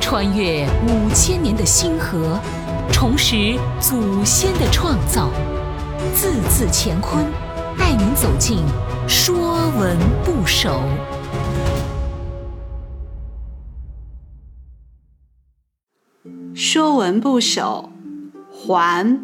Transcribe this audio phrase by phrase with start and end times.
[0.00, 2.38] 穿越五千年的星河，
[2.92, 5.30] 重拾祖先的创造，
[6.14, 7.24] 字字乾坤，
[7.78, 8.58] 带您走进
[9.08, 10.70] 《说文不首》。
[16.56, 17.90] 《说文不首》
[18.66, 19.18] 还，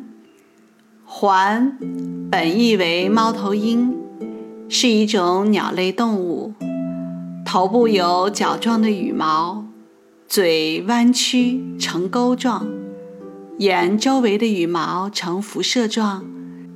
[1.04, 1.78] 还
[2.30, 3.96] 本意为猫头鹰，
[4.68, 6.52] 是一种鸟类动物，
[7.52, 9.64] 头部有角状的羽毛，
[10.28, 12.70] 嘴弯曲呈钩状，
[13.58, 16.24] 眼周围的羽毛呈辐射状，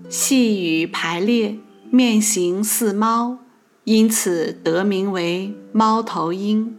[0.09, 1.59] 细羽排列，
[1.93, 3.39] 面形似猫，
[3.85, 6.77] 因此得名为猫头鹰。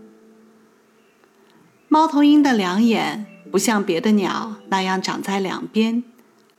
[1.87, 3.25] 猫头鹰的两眼。
[3.49, 6.03] 不像别的鸟那样长在两边，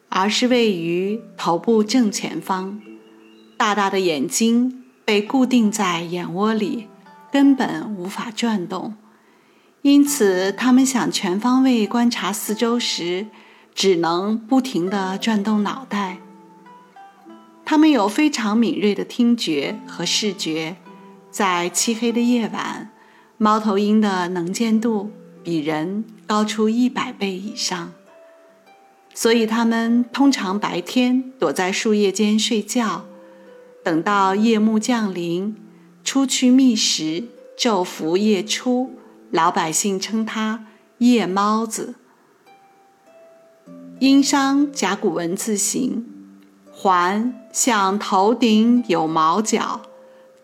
[0.09, 2.81] 而是位于头部正前方。
[3.59, 6.87] 大大的眼睛被固定在眼窝里，
[7.37, 8.95] 根本无法转动。
[9.83, 13.27] 因此，他们想全方位观察四周时，
[13.75, 16.17] 只能不停地转动脑袋。
[17.63, 20.77] 他们有非常敏锐的听觉和视觉，
[21.31, 22.91] 在漆黑的夜晚，
[23.37, 25.11] 猫头鹰的能见度。
[25.45, 27.93] 比人高出一百倍以上，
[29.13, 33.05] 所以它们通常白天躲在树叶间睡觉，
[33.85, 35.55] 等到夜幕降临，
[36.07, 37.25] 出去觅食，
[37.59, 38.93] 昼伏夜出。
[39.33, 40.65] 老百姓称它
[40.99, 41.97] “夜猫子”。
[43.99, 46.07] 殷商甲骨文字形，
[46.71, 49.81] 环像头顶有毛角、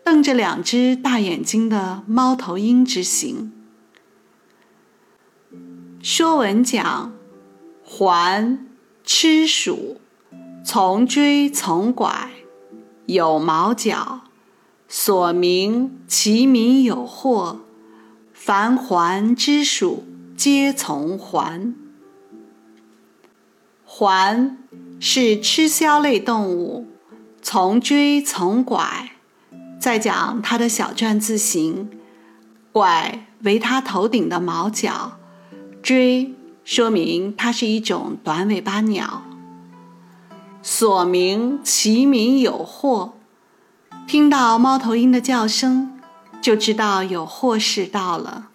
[0.03, 3.53] 瞪着两只大眼睛的猫头鹰之形。
[6.01, 7.13] 说文讲，
[7.85, 8.67] 环
[9.05, 10.01] 吃鼠，
[10.65, 12.31] 从锥从拐，
[13.05, 14.12] 有毛角，
[14.95, 17.57] 所名其民有惑。
[18.31, 20.03] 凡环之属，
[20.37, 21.73] 皆从环。
[23.83, 24.55] 环
[24.99, 26.85] 是吃枭类动物，
[27.41, 29.09] 从锥从拐。
[29.79, 31.89] 再讲它的小篆字形，
[32.71, 35.17] 拐为它头顶的毛角。
[35.81, 39.23] 锥说明它是一种短尾巴鸟。
[40.61, 43.13] 所名其名有祸，
[44.07, 45.99] 听到猫头鹰的叫声，
[46.41, 48.49] 就知道有祸事到了。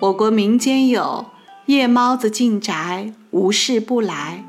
[0.00, 1.26] 我国民间有
[1.66, 4.44] “夜猫子进宅，无事不来”，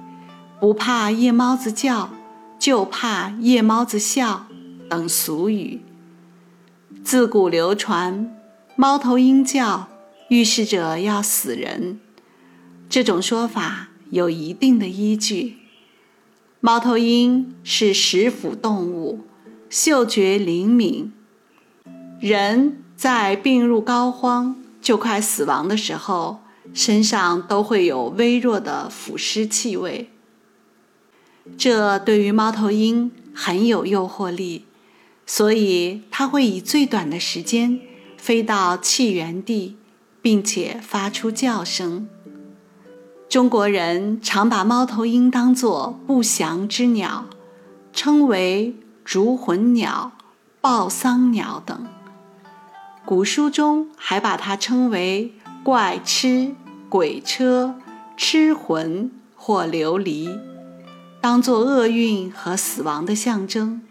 [0.59, 2.09] 不怕夜猫子叫，
[2.57, 4.45] 就怕夜猫子笑
[4.89, 5.81] 等俗语。
[7.03, 8.35] 自古流传，
[8.75, 9.87] 猫头鹰叫。
[10.29, 11.99] 预示着要死人，
[12.87, 15.57] 这种说法有一定的依据。
[16.61, 19.25] 猫头鹰是食腐动物，
[19.71, 21.11] 嗅觉灵敏。
[22.19, 26.41] 人在病入膏肓、就快死亡的时候，
[26.73, 30.09] 身上都会有微弱的腐尸气味，
[31.57, 34.65] 这对于猫头鹰很有诱惑力，
[35.25, 37.79] 所以它会以最短的时间
[38.17, 39.77] 飞到气源地。
[40.23, 42.07] 并且发出叫声。
[43.27, 47.25] 中国人常把猫头鹰当作不祥之鸟，
[47.91, 50.11] 称为逐魂鸟、
[50.61, 51.87] 报丧鸟等。
[53.03, 56.53] 古书中还把它称为怪痴、
[56.87, 57.75] 鬼车、
[58.15, 60.39] 痴魂或琉璃，
[61.19, 63.81] 当作厄运和死亡的象征。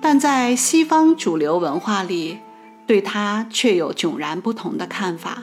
[0.00, 2.38] 但在西方主流文化里，
[2.86, 5.42] 对它却有迥然不同的看法。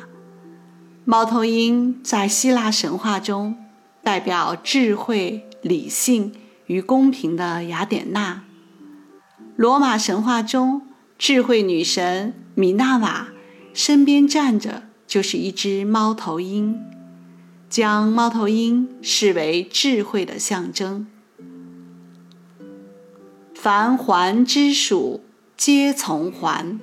[1.05, 3.55] 猫头鹰在希腊神话中
[4.03, 6.33] 代表智慧、理性
[6.69, 8.41] 与公平的雅典娜；
[9.55, 10.83] 罗马神话中，
[11.17, 13.29] 智慧女神米娜瓦
[13.73, 16.79] 身边站着就是一只猫头鹰，
[17.67, 21.07] 将猫头鹰视为智慧的象征。
[23.55, 25.23] 凡环之属，
[25.57, 26.79] 皆从环。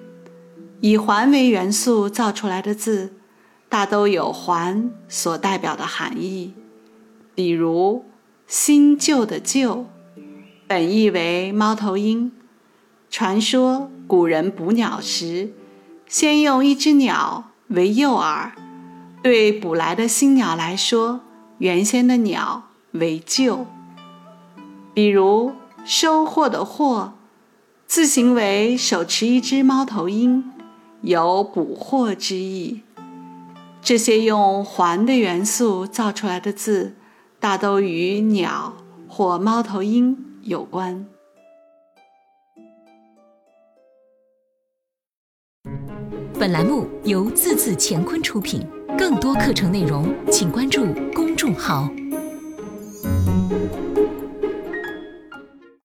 [0.80, 3.14] 以环为元素造出来的字，
[3.68, 6.54] 大都有环所代表的含义。
[7.36, 8.04] 比如
[8.46, 9.86] “新旧”的“旧”，
[10.68, 12.30] 本意为猫头鹰。
[13.10, 15.50] 传说古人捕鸟时，
[16.06, 18.52] 先用一只鸟为诱饵，
[19.20, 21.22] 对捕来的新鸟来说，
[21.58, 23.66] 原先的鸟为旧。
[24.94, 25.52] 比如
[25.84, 27.14] “收获”的“获”，
[27.86, 30.52] 字形为手持一只猫头鹰。
[31.02, 32.82] 有捕获之意。
[33.82, 36.96] 这些用“环”的元素造出来的字，
[37.46, 38.74] 大都与鸟
[39.08, 41.06] 或猫头鹰有关。
[46.36, 48.66] 本栏目由字字乾坤出品，
[48.98, 51.88] 更多课程内容请关注公众号。